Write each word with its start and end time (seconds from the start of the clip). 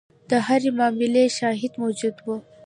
د 0.29 0.31
هرې 0.45 0.69
معاملې 0.77 1.23
شواهد 1.37 1.73
موجود 1.83 2.15
وو. 2.25 2.35